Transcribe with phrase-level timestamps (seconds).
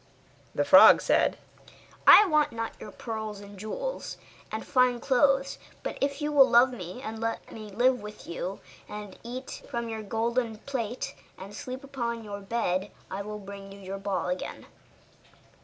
[0.55, 1.37] The frog said,
[2.07, 4.17] 'I want not your pearls, and jewels,
[4.51, 8.61] and fine clothes; but if you will love me, and let me live with you
[8.89, 13.71] and eat from off your golden plate, and sleep upon your bed, I will bring
[13.71, 14.65] you your ball again.